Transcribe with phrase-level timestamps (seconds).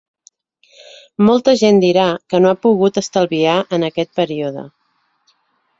[1.27, 4.67] Molta gent dirà que no ha pogut estalviar en aquest període.